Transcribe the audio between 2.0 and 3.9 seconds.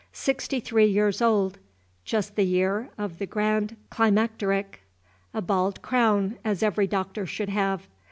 just the year of the grand